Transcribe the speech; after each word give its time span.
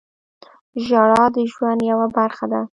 •ژړا 0.85 1.23
د 1.35 1.37
ژوند 1.51 1.79
یوه 1.91 2.07
برخه 2.17 2.45
ده. 2.51 2.61